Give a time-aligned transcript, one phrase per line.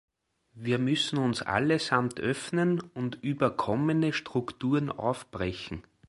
[0.55, 5.83] Wir müssen uns allesamt öffnen und überkommene Strukturen aufbrechen.